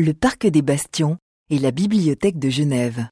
[0.00, 1.18] le Parc des Bastions
[1.50, 3.08] et la Bibliothèque de Genève.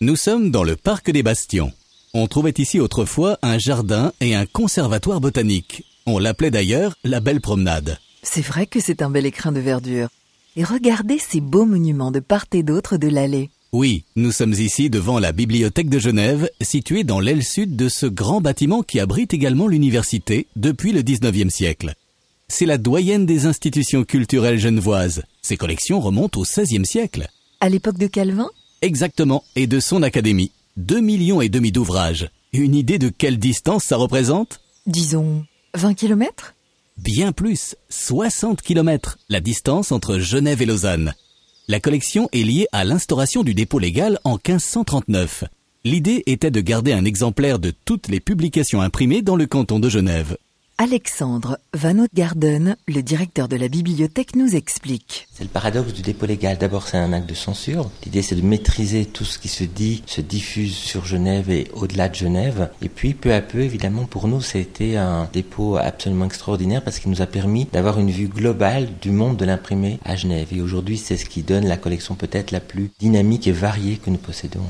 [0.00, 1.70] Nous sommes dans le Parc des Bastions.
[2.14, 5.84] On trouvait ici autrefois un jardin et un conservatoire botanique.
[6.06, 7.98] On l'appelait d'ailleurs la Belle Promenade.
[8.22, 10.08] C'est vrai que c'est un bel écrin de verdure.
[10.56, 13.50] Et regardez ces beaux monuments de part et d'autre de l'allée.
[13.74, 18.06] Oui, nous sommes ici devant la Bibliothèque de Genève, située dans l'aile sud de ce
[18.06, 21.94] grand bâtiment qui abrite également l'université depuis le 19e siècle.
[22.54, 25.22] C'est la doyenne des institutions culturelles genevoises.
[25.40, 27.28] Ses collections remontent au XVIe siècle.
[27.60, 28.50] À l'époque de Calvin?
[28.82, 30.52] Exactement, et de son académie.
[30.76, 32.28] Deux millions et demi d'ouvrages.
[32.52, 34.60] Une idée de quelle distance ça représente?
[34.86, 36.54] Disons 20 kilomètres?
[36.98, 41.14] Bien plus, 60 kilomètres, la distance entre Genève et Lausanne.
[41.68, 45.44] La collection est liée à l'instauration du dépôt légal en 1539.
[45.84, 49.88] L'idée était de garder un exemplaire de toutes les publications imprimées dans le canton de
[49.88, 50.36] Genève.
[50.78, 55.28] Alexandre Van Garden, le directeur de la bibliothèque, nous explique.
[55.32, 56.58] C'est le paradoxe du dépôt légal.
[56.58, 57.90] D'abord, c'est un acte de censure.
[58.04, 62.08] L'idée, c'est de maîtriser tout ce qui se dit, se diffuse sur Genève et au-delà
[62.08, 62.70] de Genève.
[62.82, 67.10] Et puis, peu à peu, évidemment, pour nous, c'était un dépôt absolument extraordinaire parce qu'il
[67.10, 70.48] nous a permis d'avoir une vue globale du monde de l'imprimé à Genève.
[70.52, 74.10] Et aujourd'hui, c'est ce qui donne la collection peut-être la plus dynamique et variée que
[74.10, 74.60] nous possédons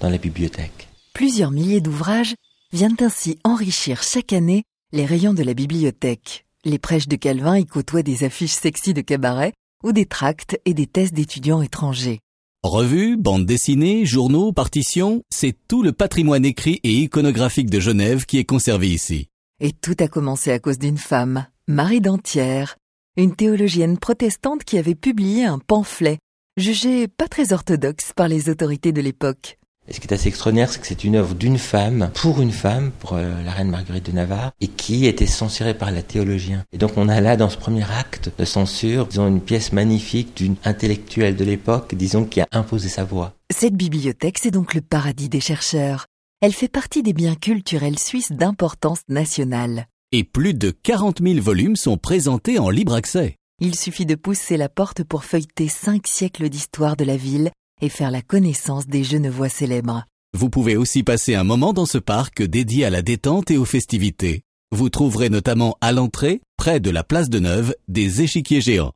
[0.00, 0.88] dans la bibliothèque.
[1.14, 2.34] Plusieurs milliers d'ouvrages
[2.72, 6.44] viennent ainsi enrichir chaque année les rayons de la bibliothèque.
[6.64, 10.74] Les prêches de Calvin y côtoient des affiches sexy de cabaret ou des tracts et
[10.74, 12.20] des thèses d'étudiants étrangers.
[12.62, 18.38] Revues, bandes dessinées, journaux, partitions, c'est tout le patrimoine écrit et iconographique de Genève qui
[18.38, 19.28] est conservé ici.
[19.60, 22.76] Et tout a commencé à cause d'une femme, Marie Dantière,
[23.16, 26.18] une théologienne protestante qui avait publié un pamphlet,
[26.58, 29.58] jugé pas très orthodoxe par les autorités de l'époque.
[29.88, 32.52] Et ce qui est assez extraordinaire, c'est que c'est une œuvre d'une femme, pour une
[32.52, 36.64] femme, pour euh, la reine Marguerite de Navarre, et qui était censurée par la théologien.
[36.72, 40.36] Et donc on a là, dans ce premier acte de censure, disons, une pièce magnifique
[40.36, 43.34] d'une intellectuelle de l'époque, disons, qui a imposé sa voix.
[43.50, 46.06] Cette bibliothèque, c'est donc le paradis des chercheurs.
[46.40, 49.88] Elle fait partie des biens culturels suisses d'importance nationale.
[50.12, 53.36] Et plus de 40 000 volumes sont présentés en libre accès.
[53.60, 57.50] Il suffit de pousser la porte pour feuilleter cinq siècles d'histoire de la ville
[57.82, 60.06] et faire la connaissance des Genevois célèbres.
[60.34, 63.66] Vous pouvez aussi passer un moment dans ce parc dédié à la détente et aux
[63.66, 64.44] festivités.
[64.70, 68.92] Vous trouverez notamment à l'entrée, près de la place de Neuve, des échiquiers géants.